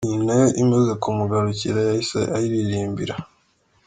Iyi 0.05 0.17
nayo 0.25 0.47
imaze 0.63 0.91
kumugarukira 1.01 1.79
yahise 1.87 2.19
ayiririmbira. 2.35 3.15